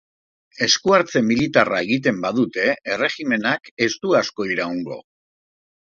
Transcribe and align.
Eskuhartze 0.67 1.21
militarra 1.27 1.81
egiten 1.87 2.23
badute, 2.25 2.65
erregimenak 2.95 3.73
ez 3.87 3.91
du 4.07 4.19
asko 4.25 4.49
iraungo. 4.57 4.99